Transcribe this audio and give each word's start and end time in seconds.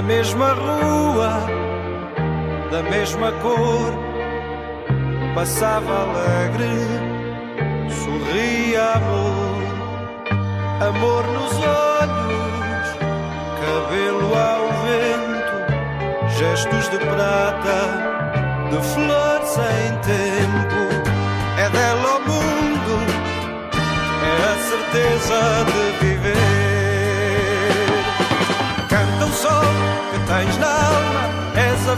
na 0.00 0.06
mesma 0.06 0.54
rua, 0.54 1.30
da 2.70 2.82
mesma 2.84 3.32
cor, 3.42 3.92
passava 5.34 5.92
alegre, 6.04 6.72
sorria 8.02 8.92
amor, 8.94 9.62
amor 10.88 11.26
nos 11.26 11.52
olhos, 11.52 12.86
cabelo 13.60 14.30
ao 14.34 14.68
vento, 14.86 15.58
gestos 16.38 16.88
de 16.88 16.96
prata, 16.96 17.78
de 18.70 18.78
flor 18.94 19.40
sem 19.44 19.98
tempo, 20.00 20.82
é 21.58 21.68
dela 21.68 22.16
o 22.16 22.20
mundo, 22.20 22.94
é 24.24 24.36
a 24.48 24.56
certeza 24.70 25.38
de 25.66 26.04
viver 26.04 26.09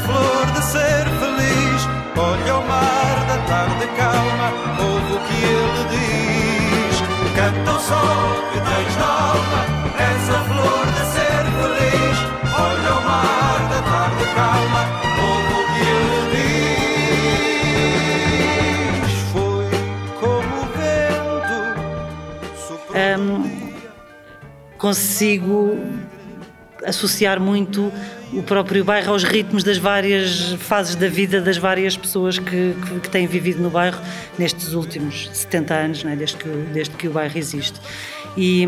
flor 0.05 0.47
de 0.55 0.63
ser 0.63 1.05
feliz. 1.21 1.81
Olha 2.17 2.57
o 2.57 2.63
mar 2.69 3.17
da 3.27 3.39
tarde 3.47 3.87
calma, 3.97 4.49
ouve 4.81 5.13
o 5.15 5.21
que 5.27 5.39
ele 5.45 5.83
diz. 5.95 6.97
Canta 7.35 7.71
o 7.73 7.81
sol 7.81 8.27
que 8.53 8.61
tens 8.61 8.95
na 8.97 9.11
alma, 9.33 9.61
és 9.99 10.23
flor 10.49 10.87
de 10.97 11.05
ser 11.15 11.43
feliz. 11.59 12.17
Olha 12.67 12.93
o 12.93 13.01
mar 13.05 13.61
da 13.71 13.81
tarde 13.91 14.25
calma, 14.35 14.83
ouve 15.29 15.55
o 15.61 15.63
que 15.73 15.83
ele 15.99 16.23
diz. 19.07 19.13
Foi 19.33 19.71
como 20.21 20.55
o 20.61 20.67
vento. 20.77 21.59
Um, 22.95 23.25
consigo 24.79 25.59
associar 26.85 27.39
muito 27.41 27.93
o 28.33 28.43
próprio 28.43 28.85
bairro 28.85 29.13
aos 29.13 29.25
ritmos 29.25 29.63
das 29.63 29.77
várias 29.77 30.53
fases 30.59 30.95
da 30.95 31.09
vida 31.09 31.41
das 31.41 31.57
várias 31.57 31.97
pessoas 31.97 32.39
que, 32.39 32.75
que, 32.75 33.01
que 33.01 33.11
têm 33.11 33.27
vivido 33.27 33.63
no 33.63 33.71
bairro 33.71 33.99
nestes 34.39 34.73
últimos 34.73 35.29
70 35.33 35.75
anos, 35.75 36.05
né, 36.05 36.17
desde, 36.17 36.37
que, 36.37 36.49
desde 36.49 36.95
que 36.97 37.09
o 37.09 37.13
bairro 37.13 37.37
existe. 37.37 37.79
E, 38.37 38.67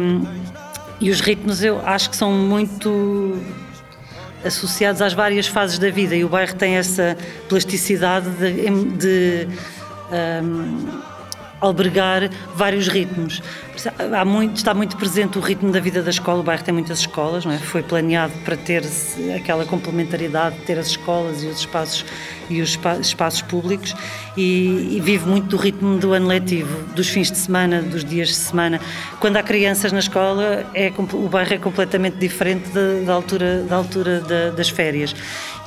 e 1.00 1.10
os 1.10 1.20
ritmos 1.20 1.62
eu 1.62 1.80
acho 1.86 2.10
que 2.10 2.16
são 2.16 2.32
muito 2.32 3.40
associados 4.44 5.00
às 5.00 5.14
várias 5.14 5.46
fases 5.46 5.78
da 5.78 5.90
vida 5.90 6.14
e 6.14 6.24
o 6.24 6.28
bairro 6.28 6.54
tem 6.54 6.76
essa 6.76 7.16
plasticidade 7.48 8.28
de, 8.30 8.70
de 8.96 9.48
um, 10.42 11.13
albergar 11.64 12.30
vários 12.54 12.88
ritmos. 12.88 13.42
Há 14.12 14.24
muito, 14.24 14.56
está 14.56 14.72
muito 14.72 14.96
presente 14.96 15.36
o 15.38 15.40
ritmo 15.40 15.72
da 15.72 15.80
vida 15.80 16.02
da 16.02 16.10
escola, 16.10 16.40
o 16.40 16.42
bairro 16.42 16.62
tem 16.62 16.72
muitas 16.72 17.00
escolas, 17.00 17.44
não 17.44 17.52
é? 17.52 17.58
foi 17.58 17.82
planeado 17.82 18.32
para 18.44 18.56
ter 18.56 18.82
aquela 19.34 19.64
complementaridade, 19.64 20.56
ter 20.66 20.78
as 20.78 20.88
escolas 20.88 21.42
e 21.42 21.46
os 21.46 21.58
espaços 21.58 22.04
e 22.50 22.60
os 22.60 22.78
espaços 23.00 23.42
públicos 23.42 23.94
e, 24.36 24.96
e, 24.96 25.00
vive 25.00 25.26
muito 25.26 25.48
do 25.48 25.56
ritmo 25.56 25.98
do 25.98 26.12
ano 26.12 26.26
letivo, 26.26 26.82
dos 26.94 27.08
fins 27.08 27.30
de 27.30 27.38
semana, 27.38 27.80
dos 27.80 28.04
dias 28.04 28.28
de 28.28 28.34
semana. 28.34 28.80
Quando 29.18 29.36
há 29.36 29.42
crianças 29.42 29.92
na 29.92 29.98
escola, 29.98 30.66
é, 30.74 30.92
o 30.98 31.28
bairro 31.28 31.54
é 31.54 31.58
completamente 31.58 32.18
diferente 32.18 32.68
da, 32.68 33.00
da 33.06 33.14
altura, 33.14 33.62
da 33.62 33.76
altura 33.76 34.20
da, 34.20 34.50
das 34.50 34.68
férias 34.68 35.14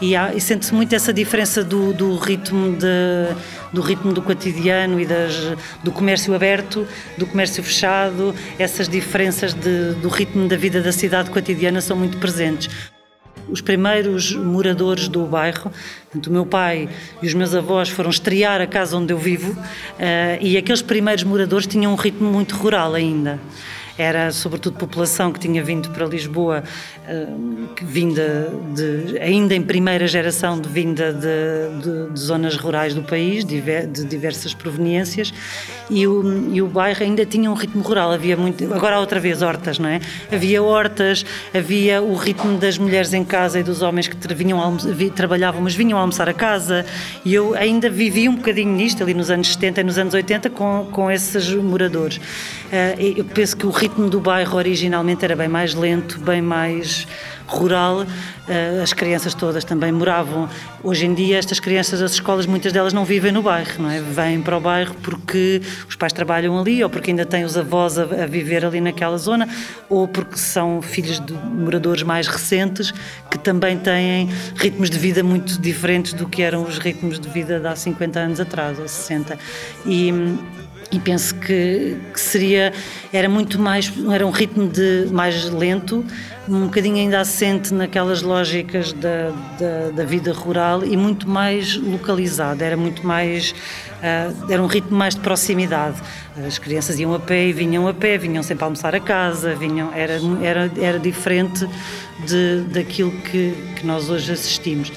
e, 0.02 0.14
e 0.16 0.42
sente-se 0.42 0.73
muito 0.73 0.94
essa 0.94 1.11
diferença 1.11 1.64
do, 1.64 1.94
do 1.94 2.16
ritmo 2.17 2.76
de, 2.76 3.36
do 3.72 3.82
ritmo 3.82 4.14
do 4.14 4.22
cotidiano 4.22 5.00
e 5.00 5.06
das, 5.06 5.56
do 5.84 5.92
comércio 5.92 6.34
aberto, 6.34 6.88
do 7.18 7.26
comércio 7.26 7.64
fechado, 7.64 8.34
essas 8.58 8.88
diferenças 8.88 9.54
de, 9.54 9.94
do 9.95 10.10
ritmo 10.10 10.48
da 10.48 10.55
vida 10.55 10.82
da 10.82 10.92
cidade 10.92 11.30
cotidiana 11.30 11.82
são 11.82 11.98
muito 11.98 12.17
presentes. 12.17 12.70
Os 13.50 13.61
primeiros 13.61 14.33
moradores 14.33 15.08
do 15.08 15.26
bairro, 15.26 15.72
o 16.14 16.30
meu 16.30 16.45
pai 16.45 16.89
e 17.22 17.27
os 17.27 17.33
meus 17.33 17.56
avós 17.56 17.88
foram 17.88 18.10
estrear 18.10 18.60
a 18.60 18.67
casa 18.67 18.98
onde 18.98 19.14
eu 19.14 19.17
vivo, 19.17 19.52
uh, 19.52 20.38
e 20.42 20.58
aqueles 20.58 20.82
primeiros 20.82 21.23
moradores 21.23 21.66
tinham 21.66 21.94
um 21.94 21.95
ritmo 21.95 22.30
muito 22.30 22.56
rural 22.56 22.94
ainda 22.94 23.39
era 23.97 24.31
sobretudo 24.31 24.77
população 24.77 25.31
que 25.31 25.39
tinha 25.39 25.63
vindo 25.63 25.89
para 25.89 26.05
Lisboa, 26.05 26.63
eh, 27.08 27.27
vinda 27.81 28.52
de, 28.75 29.17
ainda 29.19 29.55
em 29.55 29.61
primeira 29.61 30.08
geração 30.08 30.59
de 30.59 30.69
vinda 30.69 31.11
de, 31.11 31.81
de, 31.81 32.13
de 32.13 32.19
zonas 32.19 32.55
rurais 32.55 32.93
do 32.93 33.02
país, 33.02 33.43
de, 33.43 33.59
diversas 34.05 34.53
proveniências, 34.53 35.33
e 35.89 36.05
o, 36.05 36.53
e 36.53 36.61
o 36.61 36.67
bairro 36.67 37.03
ainda 37.03 37.25
tinha 37.25 37.49
um 37.49 37.55
ritmo 37.55 37.81
rural, 37.81 38.11
havia 38.11 38.37
muito, 38.37 38.71
agora 38.71 38.99
outra 38.99 39.19
vez 39.19 39.41
hortas, 39.41 39.80
não 39.80 39.89
é? 39.89 39.99
Havia 40.31 40.61
hortas, 40.61 41.25
havia 41.53 42.02
o 42.02 42.14
ritmo 42.15 42.58
das 42.58 42.77
mulheres 42.77 43.14
em 43.14 43.23
casa 43.23 43.59
e 43.59 43.64
dos 43.64 43.81
homens 43.81 44.08
que 44.08 44.33
vinham, 44.33 44.77
trabalhavam, 45.15 45.61
mas 45.61 45.73
vinham 45.73 45.97
almoçar 45.97 46.29
a 46.29 46.33
casa, 46.33 46.85
e 47.25 47.33
eu 47.33 47.55
ainda 47.55 47.89
vivi 47.89 48.29
um 48.29 48.35
bocadinho 48.35 48.71
nisto, 48.71 49.02
ali 49.02 49.14
nos 49.14 49.31
anos 49.31 49.53
70 49.53 49.81
e 49.81 49.83
nos 49.83 49.97
anos 49.97 50.14
80, 50.14 50.49
com, 50.52 50.87
com 50.91 51.09
esses 51.09 51.49
moradores. 51.53 52.19
Eh, 52.71 53.14
eu 53.17 53.25
penso 53.25 53.55
que 53.55 53.65
o 53.65 53.69
ritmo 53.69 53.86
do 53.89 54.20
bairro 54.20 54.58
originalmente 54.58 55.23
era 55.23 55.36
bem 55.36 55.48
mais 55.48 55.73
lento, 55.73 56.20
bem 56.20 56.42
mais 56.42 57.08
rural. 57.48 58.05
Eh, 58.48 58.81
as 58.81 58.93
crianças 58.93 59.33
todas 59.33 59.64
também 59.64 59.92
moravam. 59.92 60.49
Hoje 60.83 61.05
em 61.05 61.14
dia, 61.14 61.37
estas 61.37 61.59
crianças, 61.59 62.02
as 62.02 62.11
escolas, 62.11 62.45
muitas 62.45 62.71
delas 62.71 62.93
não 62.93 63.03
vivem 63.03 63.31
no 63.31 63.42
bairro, 63.42 63.83
não 63.83 63.89
é? 63.89 63.99
Vêm 63.99 64.42
para 64.42 64.58
o 64.58 64.59
bairro 64.59 64.95
porque 64.95 65.61
os 65.87 65.95
pais 65.95 66.14
trabalham 66.14 66.58
ali 66.58 66.83
ou 66.83 66.89
porque 66.89 67.11
ainda 67.11 67.26
têm 67.26 67.43
os 67.43 67.58
avós 67.58 67.97
a, 67.97 68.03
a 68.03 68.26
viver 68.26 68.65
ali 68.65 68.80
naquela 68.80 69.17
zona 69.17 69.47
ou 69.89 70.08
porque 70.08 70.37
são 70.37 70.81
filhos 70.81 71.20
de 71.20 71.33
moradores 71.33 72.03
mais 72.03 72.27
recentes 72.27 72.93
que 73.30 73.37
também 73.37 73.77
têm 73.77 74.30
ritmos 74.55 74.89
de 74.89 74.97
vida 74.97 75.23
muito 75.23 75.59
diferentes 75.59 76.14
do 76.14 76.27
que 76.27 76.42
eram 76.42 76.64
os 76.64 76.77
ritmos 76.77 77.20
de 77.20 77.27
vida 77.30 77.59
de 77.59 77.67
há 77.67 77.76
50 77.76 78.20
anos 78.20 78.39
atrás 78.39 78.80
ou 78.80 78.87
60. 78.87 79.37
E 79.86 80.14
e 80.92 80.99
penso 80.99 81.36
que, 81.36 81.98
que, 82.14 82.20
seria 82.20 82.73
era 83.11 83.27
muito 83.27 83.59
mais 83.59 83.92
era 84.11 84.25
um 84.25 84.31
ritmo 84.31 84.67
de 84.67 85.08
mais 85.11 85.49
lento 85.49 86.05
um 86.48 86.65
bocadinho 86.65 86.95
ainda 86.95 87.20
assente 87.20 87.73
naquelas 87.73 88.21
lógicas 88.21 88.93
da, 88.93 89.31
da, 89.59 89.89
da 89.93 90.05
vida 90.05 90.31
rural 90.31 90.86
e 90.86 90.95
muito 90.95 91.27
mais 91.27 91.76
localizado 91.76 92.64
era 92.64 92.77
muito 92.77 93.05
mais 93.05 93.52
uh, 93.52 94.52
era 94.52 94.64
um 94.64 94.67
ritmo 94.67 94.97
mais 94.97 95.14
de 95.14 95.21
proximidade. 95.21 96.02
As 96.45 96.58
crianças 96.58 96.97
iam 96.99 97.14
a 97.14 97.20
pé 97.20 97.47
e 97.47 97.53
vinham 97.53 97.87
a 97.87 97.93
pé 97.93 98.17
vinham 98.17 98.42
sempre 98.42 98.64
a 98.64 98.67
almoçar 98.67 98.95
a 98.95 98.99
casa 98.99 99.55
vinham 99.55 99.92
era 99.93 100.20
era 100.42 100.71
era 100.80 100.99
diferente 100.99 101.67
de 102.26 102.61
daquilo 102.70 103.11
que, 103.11 103.53
que 103.76 103.86
nós 103.86 104.09
hoje 104.09 104.31
assistimos 104.31 104.92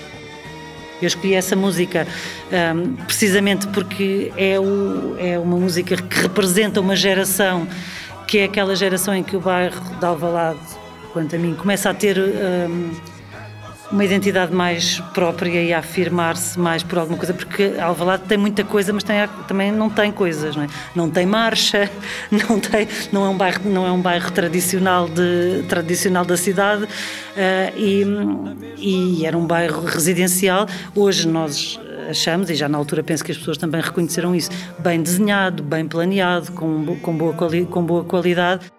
eu 1.04 1.08
escolhi 1.08 1.34
essa 1.34 1.56
música 1.56 2.06
um, 2.74 2.94
precisamente 3.04 3.66
porque 3.68 4.32
é, 4.36 4.58
o, 4.58 5.16
é 5.18 5.38
uma 5.38 5.56
música 5.56 5.96
que 5.96 6.20
representa 6.20 6.80
uma 6.80 6.96
geração 6.96 7.66
que 8.26 8.38
é 8.38 8.44
aquela 8.44 8.76
geração 8.76 9.12
em 9.14 9.24
que 9.24 9.36
o 9.36 9.40
bairro 9.40 9.80
de 9.98 10.06
Alvalade, 10.06 10.60
quanto 11.12 11.34
a 11.34 11.38
mim, 11.38 11.52
começa 11.54 11.90
a 11.90 11.94
ter 11.94 12.16
um, 12.16 12.92
uma 13.90 14.04
identidade 14.04 14.52
mais 14.52 15.00
própria 15.12 15.62
e 15.62 15.72
a 15.72 15.78
afirmar-se 15.78 16.58
mais 16.58 16.82
por 16.82 16.98
alguma 16.98 17.18
coisa, 17.18 17.34
porque 17.34 17.74
Alvalade 17.80 18.24
tem 18.24 18.38
muita 18.38 18.64
coisa, 18.64 18.92
mas 18.92 19.02
tem, 19.02 19.16
também 19.48 19.72
não 19.72 19.90
tem 19.90 20.12
coisas, 20.12 20.54
não, 20.54 20.64
é? 20.64 20.66
não 20.94 21.10
tem 21.10 21.26
marcha, 21.26 21.90
não 22.30 22.60
tem, 22.60 22.86
não 23.12 23.24
é 23.24 23.28
um 23.28 23.36
bairro, 23.36 23.60
não 23.64 23.86
é 23.86 23.90
um 23.90 24.00
bairro 24.00 24.30
tradicional 24.30 25.08
de 25.08 25.64
tradicional 25.68 26.24
da 26.24 26.36
cidade 26.36 26.84
uh, 26.84 26.88
e, 27.76 28.04
e 28.78 29.26
era 29.26 29.36
um 29.36 29.46
bairro 29.46 29.84
residencial. 29.84 30.66
Hoje 30.94 31.26
nós 31.26 31.78
achamos, 32.08 32.50
e 32.50 32.54
já 32.54 32.68
na 32.68 32.78
altura 32.78 33.02
penso 33.02 33.24
que 33.24 33.32
as 33.32 33.38
pessoas 33.38 33.56
também 33.56 33.80
reconheceram 33.80 34.34
isso, 34.34 34.50
bem 34.78 35.02
desenhado, 35.02 35.62
bem 35.62 35.86
planeado, 35.86 36.52
com, 36.52 36.96
com, 36.96 37.16
boa, 37.16 37.34
com 37.68 37.84
boa 37.84 38.04
qualidade 38.04 38.70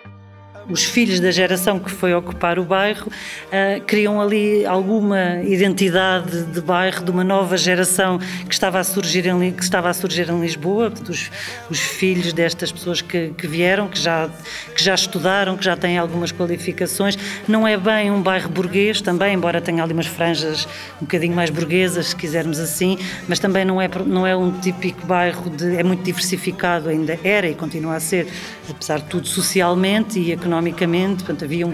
os 0.70 0.84
filhos 0.84 1.20
da 1.20 1.32
geração 1.32 1.80
que 1.80 1.92
foi 1.92 2.14
ocupar 2.14 2.60
o 2.60 2.64
bairro 2.64 3.08
uh, 3.08 3.82
criam 3.86 4.22
ali 4.22 4.66
alguma 4.66 5.42
identidade 5.44 6.44
de 6.46 6.62
bairro 6.62 7.04
de 7.04 7.12
uma 7.12 7.24
nova 7.24 7.58
geração 7.58 8.20
que 8.48 8.54
estava 8.54 8.80
a 8.80 8.84
surgir 8.84 9.26
em, 9.28 9.52
que 9.52 9.64
estava 9.64 9.90
a 9.90 9.94
surgir 9.94 10.30
em 10.30 10.40
Lisboa, 10.40 10.92
os, 11.10 11.32
os 11.70 11.80
filhos 11.80 12.34
destas 12.34 12.72
pessoas 12.72 13.02
que, 13.02 13.30
que, 13.38 13.48
vieram, 13.48 13.88
que 13.88 14.00
já, 14.00 14.30
que 14.76 14.84
já 14.84 14.96
estudaram, 14.96 15.58
que 15.58 15.66
já 15.66 15.76
têm 15.76 15.98
algumas 15.98 16.32
qualificações. 16.32 17.18
Não 17.48 17.68
é 17.68 17.78
bem 17.78 18.12
um 18.12 18.22
bairro 18.22 18.50
burguês 18.50 19.02
também, 19.02 19.34
embora 19.34 19.60
tenha 19.60 19.84
ali 19.84 19.94
umas 19.94 20.08
franjas 20.08 20.68
um 21.02 21.06
bocadinho 21.06 21.36
mais 21.36 21.50
burguesas, 21.50 22.08
se 22.08 22.16
quisermos 22.16 22.60
assim, 22.60 22.98
mas 23.28 23.40
também 23.40 23.66
não 23.66 23.82
é, 23.82 23.90
não 24.06 24.26
é 24.26 24.36
um 24.36 24.52
típico 24.52 25.06
bairro 25.06 25.50
de. 25.50 25.76
é 25.76 25.84
muito 25.84 26.04
diversificado, 26.04 26.90
ainda 26.90 27.20
era 27.24 27.48
e 27.48 27.56
continua 27.56 27.96
a 27.96 28.00
ser, 28.00 28.28
apesar 28.70 29.00
de 29.00 29.06
tudo 29.06 29.28
socialmente 29.28 30.20
e 30.20 30.32
economicamente 30.32 30.61
economicamente, 30.62 31.24
portanto, 31.24 31.44
haviam 31.46 31.74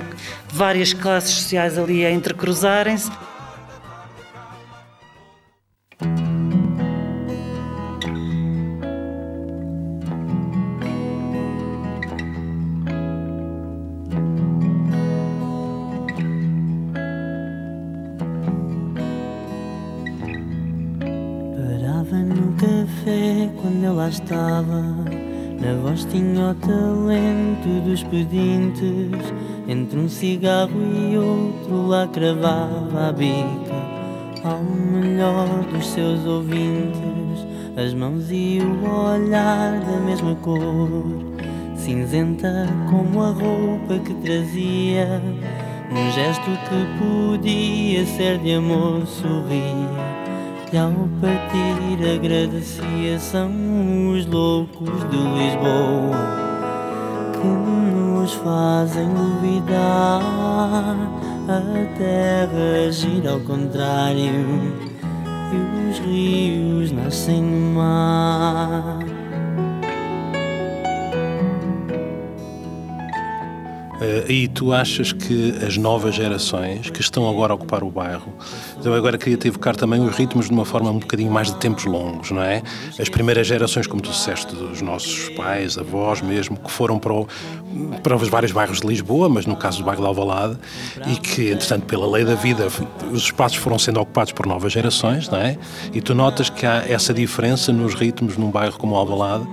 várias 0.51 0.93
classes 0.93 1.31
sociais 1.31 1.77
ali 1.77 2.05
a 2.05 2.11
entrecruzarem-se. 2.11 3.11
Parava 21.55 22.17
no 22.17 22.53
café 22.53 23.49
quando 23.61 23.83
eu 23.83 23.95
lá 23.95 24.09
estava 24.09 25.06
na 25.67 25.73
voz 25.73 26.05
tinha 26.05 26.51
o 26.51 26.55
talento 26.55 27.83
dos 27.83 28.01
pedintes. 28.03 29.11
Entre 29.67 29.99
um 29.99 30.07
cigarro 30.07 30.71
e 30.95 31.17
outro 31.17 31.87
lá 31.87 32.07
cravava 32.07 33.09
a 33.09 33.11
bica 33.11 33.75
ao 34.45 34.63
melhor 34.63 35.65
dos 35.65 35.85
seus 35.87 36.25
ouvintes. 36.25 37.45
As 37.75 37.93
mãos 37.93 38.31
e 38.31 38.61
o 38.61 39.11
olhar 39.11 39.77
da 39.81 39.99
mesma 40.05 40.35
cor, 40.35 41.03
cinzenta 41.75 42.65
como 42.89 43.21
a 43.21 43.31
roupa 43.31 43.99
que 44.05 44.13
trazia. 44.13 45.21
Um 45.91 46.11
gesto 46.13 46.49
que 46.69 46.97
podia 46.97 48.05
ser 48.05 48.37
de 48.37 48.53
amor 48.53 49.05
sorria. 49.05 50.06
E 50.71 50.77
ao 50.77 50.91
partir 51.21 52.15
agradecia 52.15 53.17
São 53.19 53.49
os 54.11 54.25
loucos 54.25 54.89
de 55.09 55.15
Lisboa 55.15 56.17
Que 57.33 57.47
nos 57.47 58.33
fazem 58.33 59.07
duvidar. 59.07 60.21
A 61.47 61.97
terra 61.97 62.91
gira 62.91 63.31
ao 63.31 63.39
contrário 63.39 64.73
E 65.53 65.89
os 65.89 65.99
rios 65.99 66.91
nascem 66.91 67.41
no 67.41 67.75
mar 67.75 69.16
Uh, 73.97 74.31
e 74.31 74.47
tu 74.47 74.71
achas 74.73 75.11
que 75.11 75.55
as 75.65 75.75
novas 75.75 76.13
gerações 76.13 76.89
que 76.89 77.01
estão 77.01 77.27
agora 77.27 77.53
a 77.53 77.55
ocupar 77.55 77.83
o 77.83 77.89
bairro, 77.89 78.31
eu 78.83 78.93
agora 78.93 79.17
queria 79.17 79.37
te 79.37 79.47
evocar 79.47 79.75
também 79.75 79.99
os 79.99 80.15
ritmos 80.15 80.47
de 80.47 80.51
uma 80.51 80.65
forma 80.65 80.91
um 80.91 80.99
bocadinho 80.99 81.31
mais 81.31 81.51
de 81.51 81.57
tempos 81.57 81.85
longos, 81.85 82.29
não 82.29 82.43
é? 82.43 82.61
As 82.99 83.09
primeiras 83.09 83.47
gerações, 83.47 83.87
como 83.87 84.01
tu 84.01 84.11
disseste, 84.11 84.55
dos 84.55 84.81
nossos 84.81 85.29
pais, 85.29 85.77
avós 85.77 86.21
mesmo, 86.21 86.57
que 86.57 86.69
foram 86.69 86.99
para, 86.99 87.13
o, 87.13 87.27
para 88.03 88.15
os 88.15 88.29
vários 88.29 88.51
bairros 88.51 88.81
de 88.81 88.87
Lisboa, 88.87 89.27
mas 89.27 89.47
no 89.47 89.55
caso 89.55 89.79
do 89.79 89.83
bairro 89.83 90.01
de 90.01 90.07
Alvalade, 90.07 90.57
e 91.07 91.15
que, 91.15 91.49
entretanto, 91.49 91.85
pela 91.87 92.07
lei 92.07 92.23
da 92.23 92.35
vida, 92.35 92.67
os 93.11 93.23
espaços 93.23 93.57
foram 93.57 93.79
sendo 93.79 93.99
ocupados 93.99 94.31
por 94.31 94.45
novas 94.45 94.71
gerações, 94.71 95.27
não 95.27 95.39
é? 95.39 95.57
E 95.91 96.01
tu 96.01 96.13
notas 96.13 96.49
que 96.49 96.65
há 96.65 96.83
essa 96.87 97.13
diferença 97.13 97.73
nos 97.73 97.95
ritmos 97.95 98.37
num 98.37 98.51
bairro 98.51 98.77
como 98.77 98.95
Alvalade? 98.95 99.47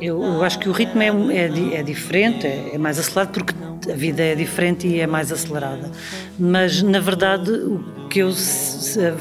Eu, 0.00 0.22
eu 0.22 0.44
acho 0.44 0.58
que 0.58 0.68
o 0.68 0.72
ritmo 0.72 1.00
é, 1.02 1.08
é, 1.08 1.76
é 1.76 1.82
diferente, 1.82 2.46
é, 2.46 2.74
é 2.74 2.78
mais 2.78 2.98
acelerado, 2.98 3.32
porque 3.32 3.54
a 3.90 3.94
vida 3.94 4.22
é 4.22 4.34
diferente 4.34 4.86
e 4.86 5.00
é 5.00 5.06
mais 5.06 5.30
acelerada. 5.30 5.90
Mas, 6.38 6.82
na 6.82 7.00
verdade, 7.00 7.50
o 7.50 8.08
que 8.08 8.20
eu 8.20 8.30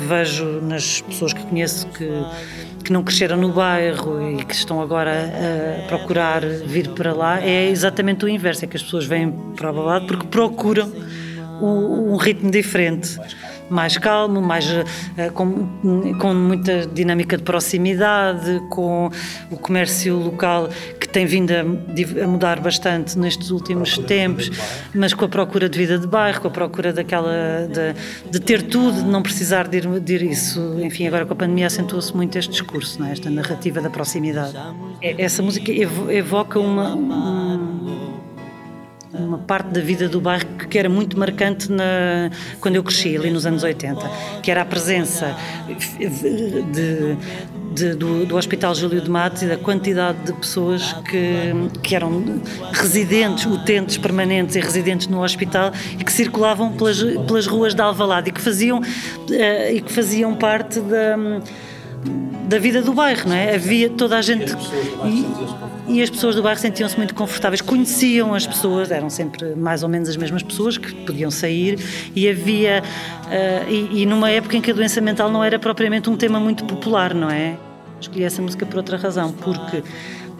vejo 0.07 0.62
nas 0.62 1.01
pessoas 1.01 1.33
que 1.33 1.44
conheço 1.44 1.88
que, 1.89 2.09
que 2.83 2.92
não 2.92 3.04
cresceram 3.04 3.38
no 3.38 3.51
bairro 3.51 4.31
e 4.31 4.44
que 4.45 4.56
estão 4.56 4.81
agora 4.81 5.12
a 5.83 5.88
procurar 5.88 6.42
vir 6.42 6.89
para 6.89 7.13
lá 7.13 7.42
é 7.42 7.69
exatamente 7.69 8.25
o 8.25 8.30
inverso: 8.30 8.65
é 8.65 8.68
que 8.68 8.77
as 8.77 8.83
pessoas 8.83 9.06
vêm 9.06 9.31
para 9.56 9.71
o 9.71 9.83
lado 9.83 10.07
porque 10.07 10.25
procuram 10.27 10.92
um, 11.62 12.15
ritmo 12.15 12.51
diferente 12.51 13.18
mais 13.69 13.98
calmo, 13.98 14.42
mais 14.42 14.65
uh, 14.69 14.86
com, 15.33 16.13
com 16.19 16.33
muita 16.33 16.86
dinâmica 16.88 17.36
de 17.36 17.44
proximidade, 17.44 18.62
com 18.69 19.09
o 19.51 19.57
comércio 19.57 20.15
local 20.18 20.69
tem 21.17 21.25
vindo 21.25 21.51
a, 21.51 21.61
a, 22.23 22.27
mudar 22.27 22.59
bastante 22.59 23.17
nestes 23.17 23.49
últimos 23.49 23.97
tempos, 23.97 24.51
mas 24.93 25.15
com 25.15 25.25
a 25.25 25.27
procura 25.27 25.67
de 25.67 25.75
vida 25.75 25.97
de 25.97 26.05
bairro, 26.05 26.39
com 26.41 26.47
a 26.47 26.51
procura 26.51 26.93
daquela 26.93 27.67
de, 27.67 28.29
de 28.29 28.39
ter 28.39 28.61
tudo, 28.61 29.01
de 29.01 29.09
não 29.09 29.23
precisar 29.23 29.67
de 29.67 29.77
ir, 29.77 29.99
de 29.99 30.13
ir 30.13 30.21
isso. 30.21 30.79
Enfim, 30.79 31.07
agora 31.07 31.25
com 31.25 31.33
a 31.33 31.35
pandemia 31.35 31.65
acentuou-se 31.65 32.15
muito 32.15 32.37
este 32.37 32.51
discurso, 32.51 33.03
é? 33.03 33.13
esta 33.13 33.31
narrativa 33.31 33.81
da 33.81 33.89
proximidade. 33.89 34.55
É, 35.01 35.19
essa 35.23 35.41
música 35.41 35.71
evoca 35.71 36.59
uma, 36.59 36.93
uma 36.93 37.59
uma 39.13 39.39
parte 39.39 39.69
da 39.69 39.81
vida 39.81 40.07
do 40.07 40.21
bairro 40.21 40.45
que 40.69 40.77
era 40.77 40.89
muito 40.89 41.17
marcante 41.17 41.71
na, 41.71 42.29
quando 42.59 42.75
eu 42.75 42.83
cresci, 42.83 43.15
ali 43.15 43.31
nos 43.31 43.45
anos 43.45 43.63
80, 43.63 43.99
que 44.43 44.51
era 44.51 44.61
a 44.61 44.65
presença 44.65 45.35
de, 45.97 47.17
de, 47.77 47.95
do, 47.95 48.25
do, 48.25 48.35
Hospital 48.35 48.74
Júlio 48.74 49.00
de 49.00 49.09
Matos 49.09 49.44
e 49.44 49.45
da 49.45 49.57
quantidade 49.57 50.18
de 50.25 50.33
pessoas 50.33 50.94
que, 51.09 51.53
que 51.83 51.95
eram 51.95 52.41
residentes, 52.74 53.45
utentes 53.45 53.97
permanentes 53.97 54.56
e 54.56 54.59
residentes 54.59 55.07
no 55.07 55.24
hospital 55.24 55.71
e 55.97 56.03
que 56.03 56.12
circulavam 56.12 56.71
pelas, 56.74 57.01
pelas 57.01 57.45
ruas 57.45 57.75
de 57.75 57.81
Alvalade 57.81 58.29
e 58.29 58.31
que 58.31 58.41
faziam, 58.41 58.79
uh, 58.79 59.71
e 59.71 59.81
que 59.81 59.91
faziam 59.91 60.33
parte 60.35 60.79
da 60.79 61.15
da 62.47 62.57
vida 62.59 62.81
do 62.81 62.94
bairro, 62.94 63.27
não 63.27 63.35
é? 63.35 63.56
Havia 63.56 63.89
toda 63.89 64.18
a 64.18 64.21
gente 64.21 64.56
e, 65.06 65.95
e 65.95 66.01
as 66.01 66.09
pessoas 66.09 66.35
do 66.35 66.41
bairro 66.41 66.59
sentiam-se 66.59 66.95
muito 66.95 67.13
confortáveis, 67.13 67.59
conheciam 67.59 68.33
as 68.33 68.47
pessoas, 68.47 68.89
eram 68.89 69.09
sempre 69.09 69.53
mais 69.56 69.83
ou 69.83 69.89
menos 69.89 70.07
as 70.07 70.15
mesmas 70.15 70.44
pessoas 70.44 70.77
que 70.77 70.94
podiam 71.06 71.30
sair 71.30 71.77
e 72.15 72.30
havia 72.30 72.81
uh, 73.25 73.69
e, 73.69 74.03
e 74.03 74.06
numa 74.06 74.31
época 74.31 74.56
em 74.56 74.62
que 74.62 74.71
a 74.71 74.73
doença 74.73 75.01
mental 75.01 75.30
não 75.30 75.44
era 75.44 75.59
propriamente 75.59 76.09
um 76.09 76.15
tema 76.15 76.39
muito 76.39 76.63
popular, 76.63 77.13
não 77.13 77.30
é? 77.30 77.57
Escolhi 77.99 78.23
essa 78.23 78.41
música 78.41 78.65
por 78.65 78.77
outra 78.77 78.97
razão, 78.97 79.31
porque 79.31 79.83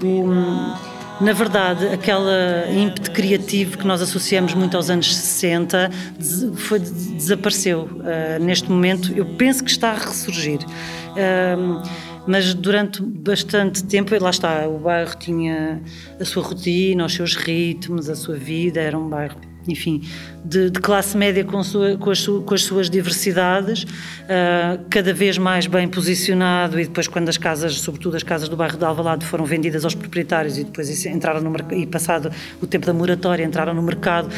um, 0.04 0.76
na 1.20 1.34
verdade, 1.34 1.88
aquele 1.88 2.80
ímpeto 2.80 3.12
criativo 3.12 3.78
que 3.78 3.88
nós 3.88 4.02
associamos 4.02 4.54
muito 4.54 4.78
aos 4.78 4.90
anos 4.90 5.16
60 5.16 5.90
foi, 6.56 6.80
desapareceu. 6.80 7.90
Uh, 7.92 8.44
neste 8.44 8.70
momento, 8.70 9.12
eu 9.14 9.26
penso 9.26 9.64
que 9.64 9.72
está 9.72 9.92
a 9.92 9.96
ressurgir. 9.96 10.60
Uh, 10.62 11.82
mas 12.28 12.54
durante 12.54 13.02
bastante 13.02 13.84
tempo, 13.86 14.14
lá 14.22 14.30
está, 14.30 14.68
o 14.68 14.78
bairro 14.80 15.16
tinha 15.18 15.82
a 16.20 16.26
sua 16.26 16.44
rotina, 16.44 17.06
os 17.06 17.14
seus 17.14 17.36
ritmos, 17.36 18.10
a 18.10 18.16
sua 18.16 18.36
vida, 18.36 18.82
era 18.82 19.00
um 19.00 19.10
bairro 19.10 19.47
enfim, 19.68 20.02
de, 20.44 20.70
de 20.70 20.80
classe 20.80 21.18
média 21.18 21.44
com, 21.44 21.62
sua, 21.64 21.98
com, 21.98 22.10
as, 22.10 22.26
com, 22.26 22.54
as, 22.54 22.62
suas 22.64 22.90
diversidades, 22.90 23.84
uh, 23.84 24.84
cada 24.90 25.14
vez 25.14 25.38
mais 25.38 25.68
bem 25.68 25.88
posicionado 25.88 26.80
e 26.80 26.86
depois 26.86 27.08
quando 27.08 27.30
as 27.30 27.38
casas, 27.38 27.80
sobretudo 27.80 28.16
as 28.16 28.24
casas 28.24 28.50
do 28.50 28.56
bairro 28.56 28.78
de 28.78 28.86
Alvalade 28.86 29.26
foram 29.26 29.46
vendidas 29.46 29.84
aos 29.84 29.96
proprietários 29.96 30.58
e 30.58 30.64
depois 30.64 31.06
entraram 31.06 31.42
no 31.42 31.56
e 31.74 31.86
passado 31.86 32.32
o 32.62 32.68
tempo 32.68 32.86
da 32.86 32.94
moratória 32.94 33.44
entraram 33.44 33.74
no 33.74 33.82
mercado 33.82 34.30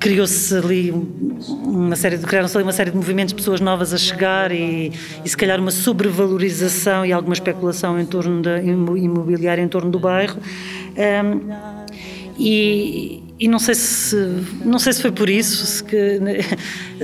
criou-se 0.00 0.56
ali 0.56 0.90
uma 0.90 1.94
série 1.94 2.16
de 2.16 2.26
criaram-se 2.26 2.56
ali 2.56 2.64
uma 2.64 2.72
série 2.72 2.90
de 2.90 2.96
movimentos 2.96 3.34
pessoas 3.34 3.60
novas 3.60 3.92
a 3.92 3.98
chegar 3.98 4.50
e, 4.50 4.90
e 5.22 5.28
se 5.28 5.36
calhar 5.36 5.60
uma 5.60 5.70
sobrevalorização 5.70 7.04
e 7.04 7.12
alguma 7.12 7.34
especulação 7.34 8.00
em 8.00 8.06
torno 8.06 8.40
da 8.40 8.60
imobiliária 8.62 9.62
em 9.62 9.68
torno 9.68 9.90
do 9.90 10.00
bairro. 10.00 10.38
Um, 10.96 11.50
e, 12.38 13.22
e 13.40 13.48
não 13.48 13.58
sei 13.58 13.74
se 13.74 14.16
não 14.64 14.78
sei 14.78 14.92
se 14.92 15.00
foi 15.00 15.10
por 15.10 15.30
isso 15.30 15.64
se, 15.66 15.82
que, 15.82 16.20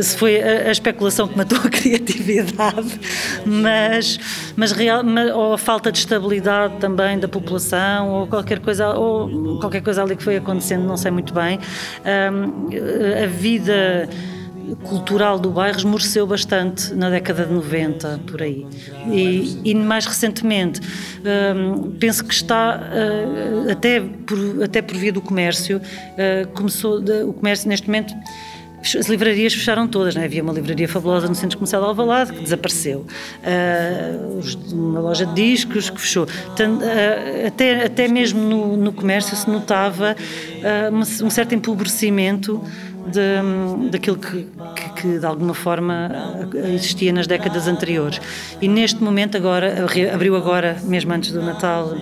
se 0.00 0.16
foi 0.16 0.40
a, 0.40 0.68
a, 0.68 0.70
especulação 0.70 1.26
que 1.26 1.36
matou 1.36 1.58
a 1.58 1.68
criatividade 1.70 3.00
mas 3.46 4.20
mas 4.54 4.70
real 4.70 5.02
mas, 5.02 5.32
ou 5.32 5.54
a 5.54 5.58
falta 5.58 5.90
de 5.90 5.98
estabilidade 5.98 6.76
também 6.78 7.18
da 7.18 7.26
população 7.26 8.10
ou 8.10 8.26
qualquer 8.26 8.60
coisa 8.60 8.90
ou 8.90 9.58
qualquer 9.58 9.80
coisa 9.80 10.02
ali 10.02 10.14
que 10.14 10.22
foi 10.22 10.36
acontecendo 10.36 10.86
não 10.86 10.96
sei 10.96 11.10
muito 11.10 11.32
bem. 11.32 11.58
Um, 12.04 12.68
a 13.22 13.26
vida 13.26 14.08
cultural 14.82 15.38
do 15.38 15.50
bairro 15.50 15.78
esmoreceu 15.78 16.26
bastante 16.26 16.94
na 16.94 17.10
década 17.10 17.44
de 17.44 17.52
90, 17.52 18.20
por 18.26 18.42
aí. 18.42 18.66
E, 19.10 19.60
e 19.64 19.74
mais 19.74 20.06
recentemente, 20.06 20.80
hum, 20.80 21.92
penso 21.98 22.24
que 22.24 22.34
está, 22.34 22.80
uh, 22.80 23.70
até, 23.70 24.00
por, 24.00 24.62
até 24.64 24.82
por 24.82 24.96
via 24.96 25.12
do 25.12 25.20
comércio, 25.20 25.78
uh, 25.78 26.48
começou, 26.48 27.00
de, 27.00 27.22
o 27.22 27.32
comércio 27.32 27.68
neste 27.68 27.86
momento 27.86 28.14
as 28.94 29.06
livrarias 29.06 29.52
fecharam 29.52 29.88
todas, 29.88 30.14
né? 30.14 30.24
havia 30.24 30.42
uma 30.42 30.52
livraria 30.52 30.88
fabulosa 30.88 31.26
no 31.26 31.34
Centro 31.34 31.58
Comercial 31.58 31.82
de 31.82 31.88
Alvalade 31.88 32.32
que 32.32 32.40
desapareceu, 32.40 33.06
uh, 33.42 34.74
uma 34.74 35.00
loja 35.00 35.26
de 35.26 35.34
discos 35.34 35.90
que 35.90 36.00
fechou, 36.00 36.24
uh, 36.24 37.46
até, 37.46 37.84
até 37.84 38.06
mesmo 38.06 38.40
no, 38.40 38.76
no 38.76 38.92
comércio 38.92 39.36
se 39.36 39.48
notava 39.50 40.14
uh, 40.14 41.24
um 41.24 41.30
certo 41.30 41.54
empobrecimento 41.54 42.62
de, 43.06 43.90
daquilo 43.90 44.16
que, 44.16 44.46
que, 44.74 45.02
que, 45.02 45.18
de 45.18 45.26
alguma 45.26 45.54
forma 45.54 46.10
existia 46.74 47.12
nas 47.12 47.26
décadas 47.26 47.66
anteriores. 47.66 48.20
E 48.60 48.68
neste 48.68 49.02
momento 49.02 49.36
agora, 49.36 49.84
abriu 50.12 50.36
agora, 50.36 50.76
mesmo 50.84 51.12
antes 51.12 51.32
do 51.32 51.42
Natal, 51.42 51.96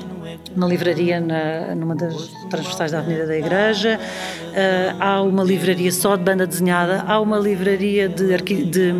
uma 0.56 0.68
livraria 0.68 1.20
na, 1.20 1.74
numa 1.74 1.94
das 1.94 2.28
transversais 2.48 2.92
da 2.92 2.98
Avenida 2.98 3.26
da 3.26 3.36
Igreja, 3.36 3.98
uh, 3.98 4.96
há 5.00 5.22
uma 5.22 5.42
livraria 5.42 5.90
só 5.90 6.16
de 6.16 6.22
banda 6.22 6.46
desenhada, 6.46 7.04
há 7.06 7.20
uma 7.20 7.38
livraria 7.38 8.08
de, 8.08 8.36
de, 8.36 8.94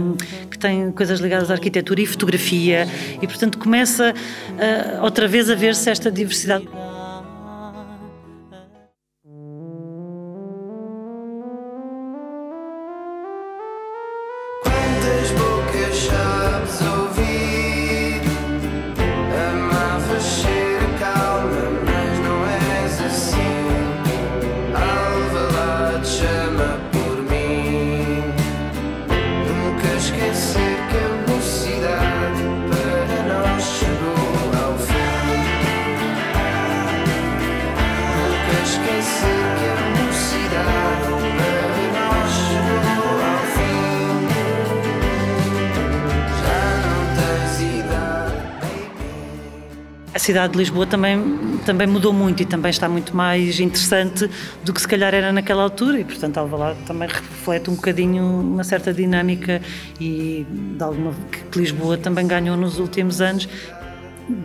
que 0.51 0.59
tem 0.59 0.91
coisas 0.91 1.21
ligadas 1.21 1.51
à 1.51 1.55
arquitetura 1.55 2.01
e 2.01 2.07
fotografia, 2.07 2.89
e 3.21 3.27
portanto 3.27 3.59
começa 3.59 4.13
uh, 4.13 5.05
outra 5.05 5.29
vez 5.29 5.49
a 5.49 5.55
ver-se 5.55 5.89
esta 5.89 6.11
diversidade. 6.11 6.67
Cidade 50.25 50.55
de 50.55 50.59
Lisboa 50.59 50.87
também, 50.87 51.59
também 51.67 51.87
mudou 51.87 52.13
muito 52.13 52.43
e 52.43 52.47
também 52.47 52.71
está 52.71 52.89
muito 52.89 53.15
mais 53.15 53.61
interessante 53.61 54.29
do 54.65 54.73
que 54.73 54.81
se 54.81 54.89
calhar 54.89 55.15
era 55.15 55.31
naquela 55.31 55.63
altura 55.63 56.01
e 56.01 56.05
portanto 56.05 56.39
Alvalade 56.39 56.79
também 56.87 57.07
reflete 57.09 57.69
um 57.69 57.75
bocadinho 57.75 58.25
uma 58.25 58.65
certa 58.65 58.93
dinâmica 58.93 59.61
e 60.01 60.47
de 60.49 60.83
alguma 60.83 61.13
que 61.53 61.59
Lisboa 61.59 61.99
também 61.99 62.27
ganhou 62.27 62.57
nos 62.57 62.79
últimos 62.79 63.21
anos. 63.21 63.47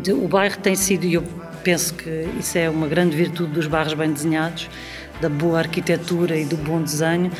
O 0.09 0.27
bairro 0.27 0.57
tem 0.57 0.75
sido, 0.75 1.05
e 1.05 1.13
eu 1.13 1.23
penso 1.63 1.93
que 1.93 2.27
isso 2.37 2.57
é 2.57 2.69
uma 2.69 2.87
grande 2.87 3.15
virtude 3.15 3.53
dos 3.53 3.65
bairros 3.65 3.93
bem 3.93 4.11
desenhados, 4.11 4.69
da 5.21 5.29
boa 5.29 5.59
arquitetura 5.59 6.35
e 6.35 6.43
do 6.43 6.57
bom 6.57 6.81
desenho, 6.81 7.31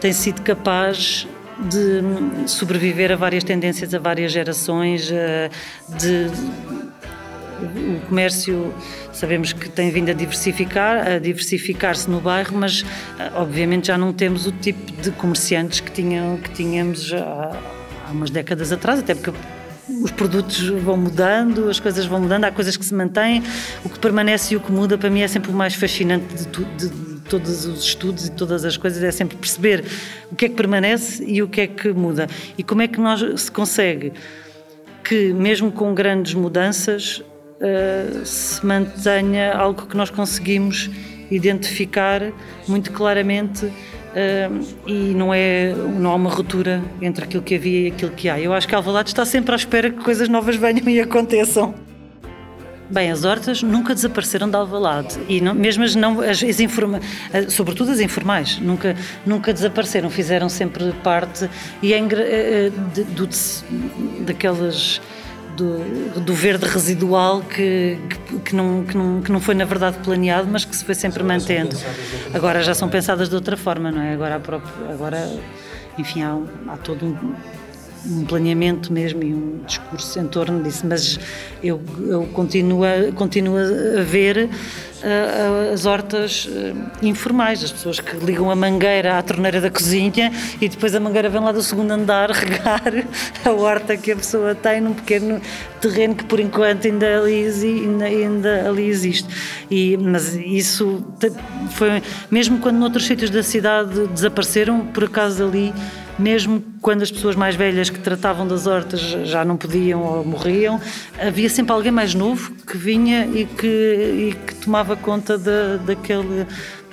tem 0.00 0.12
sido 0.12 0.42
capaz 0.42 1.28
de 1.70 2.48
sobreviver 2.48 3.12
a 3.12 3.16
várias 3.16 3.44
tendências, 3.44 3.94
a 3.94 3.98
várias 4.00 4.32
gerações, 4.32 5.02
de 5.06 6.30
o 7.62 8.06
comércio 8.06 8.74
sabemos 9.12 9.52
que 9.52 9.68
tem 9.68 9.90
vindo 9.90 10.10
a 10.10 10.12
diversificar, 10.12 11.06
a 11.06 11.18
diversificar-se 11.18 12.10
no 12.10 12.20
bairro, 12.20 12.56
mas 12.56 12.84
eh, 13.18 13.30
obviamente 13.34 13.88
já 13.88 13.98
não 13.98 14.12
temos 14.12 14.46
o 14.46 14.52
tipo 14.52 14.92
de 15.00 15.10
comerciantes 15.12 15.80
que, 15.80 15.90
tinham, 15.90 16.36
que 16.38 16.50
tínhamos 16.50 17.12
há, 17.12 17.60
há 18.06 18.10
umas 18.10 18.30
décadas 18.30 18.72
atrás, 18.72 19.00
até 19.00 19.14
porque 19.14 19.32
os 20.02 20.10
produtos 20.10 20.68
vão 20.68 20.96
mudando, 20.96 21.68
as 21.68 21.78
coisas 21.78 22.06
vão 22.06 22.20
mudando, 22.20 22.44
há 22.44 22.50
coisas 22.50 22.76
que 22.76 22.84
se 22.84 22.94
mantêm, 22.94 23.42
o 23.84 23.88
que 23.88 23.98
permanece 23.98 24.54
e 24.54 24.56
o 24.56 24.60
que 24.60 24.72
muda 24.72 24.96
para 24.96 25.10
mim 25.10 25.20
é 25.20 25.28
sempre 25.28 25.50
o 25.50 25.54
mais 25.54 25.74
fascinante 25.74 26.26
de, 26.34 26.46
de 26.46 27.14
todos 27.28 27.66
os 27.66 27.84
estudos 27.84 28.26
e 28.26 28.32
todas 28.32 28.64
as 28.64 28.76
coisas, 28.76 29.02
é 29.02 29.10
sempre 29.10 29.36
perceber 29.36 29.84
o 30.30 30.36
que 30.36 30.46
é 30.46 30.48
que 30.48 30.54
permanece 30.54 31.24
e 31.24 31.42
o 31.42 31.48
que 31.48 31.62
é 31.62 31.66
que 31.66 31.92
muda. 31.92 32.26
E 32.56 32.62
como 32.62 32.82
é 32.82 32.88
que 32.88 33.00
nós 33.00 33.22
se 33.40 33.50
consegue 33.50 34.12
que, 35.02 35.32
mesmo 35.32 35.70
com 35.70 35.94
grandes 35.94 36.34
mudanças, 36.34 37.22
uh, 37.64 38.24
se 38.24 38.64
mantenha 38.64 39.54
algo 39.54 39.86
que 39.86 39.96
nós 39.96 40.10
conseguimos 40.10 40.90
identificar 41.30 42.20
muito 42.68 42.92
claramente 42.92 43.64
uh, 43.66 43.72
e 44.86 45.14
não 45.14 45.32
é 45.32 45.74
não 45.74 46.10
há 46.12 46.14
uma 46.14 46.30
ruptura 46.30 46.82
entre 47.00 47.24
aquilo 47.24 47.42
que 47.42 47.54
havia 47.54 47.80
e 47.80 47.86
aquilo 47.88 48.12
que 48.12 48.28
há. 48.28 48.38
Eu 48.38 48.52
acho 48.52 48.68
que 48.68 48.74
Alvalade 48.74 49.08
está 49.08 49.24
sempre 49.24 49.52
à 49.52 49.56
espera 49.56 49.90
que 49.90 50.02
coisas 50.02 50.28
novas 50.28 50.56
venham 50.56 50.88
e 50.88 51.00
aconteçam. 51.00 51.74
Bem, 52.90 53.10
as 53.10 53.24
hortas 53.24 53.62
nunca 53.62 53.94
desapareceram 53.94 54.48
de 54.48 54.56
Alvalade 54.56 55.18
e 55.26 55.40
não, 55.40 55.54
mesmo 55.54 55.84
as 55.84 55.94
não 55.94 56.20
as, 56.20 56.42
as 56.42 56.60
informa, 56.60 57.00
eh, 57.32 57.48
sobretudo 57.48 57.90
as 57.90 57.98
informais 57.98 58.58
nunca 58.58 58.94
nunca 59.24 59.54
desapareceram, 59.54 60.10
fizeram 60.10 60.50
sempre 60.50 60.92
parte 61.02 61.48
e 61.82 61.94
é, 61.94 61.98
de, 62.92 63.04
de, 63.04 64.24
daquelas 64.26 65.00
do, 65.56 66.20
do 66.20 66.34
verde 66.34 66.66
residual 66.66 67.40
que, 67.42 67.98
que, 68.08 68.38
que, 68.40 68.56
não, 68.56 68.84
que, 68.84 68.96
não, 68.96 69.22
que 69.22 69.32
não 69.32 69.40
foi 69.40 69.54
na 69.54 69.64
verdade 69.64 69.98
planeado, 69.98 70.48
mas 70.50 70.64
que 70.64 70.74
se 70.74 70.84
foi 70.84 70.94
sempre 70.94 71.22
mantendo. 71.22 71.76
Agora 72.32 72.62
já 72.62 72.74
são 72.74 72.88
pensadas 72.88 73.28
de 73.28 73.34
outra 73.34 73.56
forma, 73.56 73.90
não 73.90 74.02
é? 74.02 74.12
Agora, 74.12 74.40
própria, 74.40 74.92
agora 74.92 75.30
enfim, 75.98 76.22
há, 76.22 76.36
há 76.68 76.76
todo 76.76 77.06
um 77.06 77.34
um 78.06 78.24
planeamento 78.24 78.92
mesmo 78.92 79.22
e 79.22 79.32
um 79.32 79.60
discurso 79.66 80.18
em 80.18 80.26
torno 80.26 80.62
disso, 80.62 80.86
mas 80.86 81.18
eu, 81.62 81.80
eu 82.06 82.26
continuo, 82.32 82.84
a, 82.84 83.12
continuo 83.12 83.56
a 83.56 84.02
ver 84.02 84.48
uh, 85.04 85.72
as 85.72 85.86
hortas 85.86 86.46
uh, 86.46 87.06
informais, 87.06 87.64
as 87.64 87.72
pessoas 87.72 88.00
que 88.00 88.16
ligam 88.16 88.50
a 88.50 88.56
mangueira 88.56 89.18
à 89.18 89.22
torneira 89.22 89.60
da 89.60 89.70
cozinha 89.70 90.32
e 90.60 90.68
depois 90.68 90.94
a 90.94 91.00
mangueira 91.00 91.28
vem 91.28 91.40
lá 91.40 91.52
do 91.52 91.62
segundo 91.62 91.90
andar 91.90 92.30
regar 92.32 92.82
a 93.44 93.50
horta 93.50 93.96
que 93.96 94.12
a 94.12 94.16
pessoa 94.16 94.54
tem 94.54 94.80
num 94.80 94.94
pequeno 94.94 95.40
terreno 95.80 96.14
que 96.14 96.24
por 96.24 96.40
enquanto 96.40 96.86
ainda 96.86 97.18
ali, 97.18 97.46
ainda, 97.46 98.04
ainda 98.04 98.68
ali 98.68 98.86
existe. 98.86 99.28
E, 99.70 99.96
mas 99.96 100.34
isso 100.34 101.04
foi, 101.70 102.02
mesmo 102.30 102.58
quando 102.58 102.76
noutros 102.76 103.06
sítios 103.06 103.30
da 103.30 103.42
cidade 103.42 104.06
desapareceram, 104.08 104.86
por 104.86 105.04
acaso 105.04 105.44
ali 105.44 105.72
mesmo 106.18 106.62
quando 106.80 107.02
as 107.02 107.10
pessoas 107.10 107.34
mais 107.36 107.56
velhas 107.56 107.90
que 107.90 107.98
tratavam 107.98 108.46
das 108.46 108.66
hortas 108.66 109.00
já 109.00 109.44
não 109.44 109.56
podiam 109.56 110.02
ou 110.02 110.24
morriam, 110.24 110.80
havia 111.18 111.48
sempre 111.48 111.72
alguém 111.72 111.92
mais 111.92 112.14
novo 112.14 112.52
que 112.66 112.76
vinha 112.76 113.26
e 113.26 113.44
que, 113.44 113.66
e 113.66 114.36
que 114.46 114.54
tomava 114.56 114.96
conta 114.96 115.36
daquele, 115.38 116.46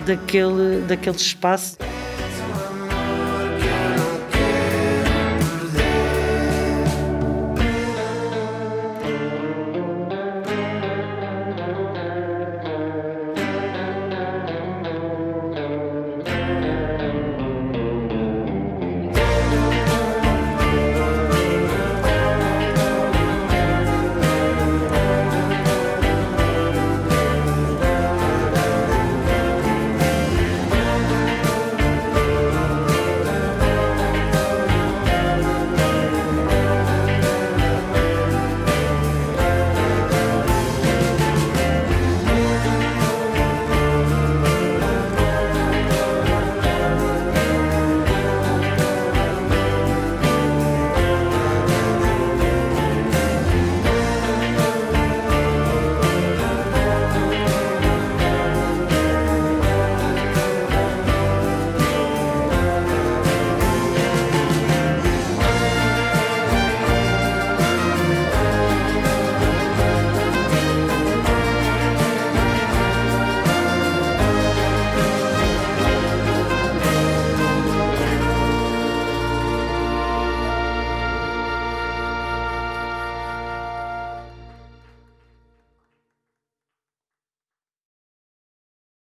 daquele, 0.05 0.81
daquele 0.87 1.15
espaço. 1.15 1.77